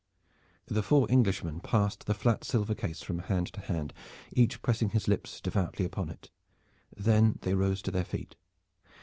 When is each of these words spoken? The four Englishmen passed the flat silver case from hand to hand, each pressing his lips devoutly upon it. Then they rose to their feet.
The 0.65 0.81
four 0.81 1.05
Englishmen 1.11 1.59
passed 1.59 2.07
the 2.07 2.15
flat 2.15 2.43
silver 2.43 2.73
case 2.73 3.03
from 3.03 3.19
hand 3.19 3.53
to 3.53 3.61
hand, 3.61 3.93
each 4.33 4.63
pressing 4.63 4.89
his 4.89 5.07
lips 5.07 5.39
devoutly 5.39 5.85
upon 5.85 6.09
it. 6.09 6.31
Then 6.97 7.37
they 7.43 7.53
rose 7.53 7.83
to 7.83 7.91
their 7.91 8.03
feet. 8.05 8.35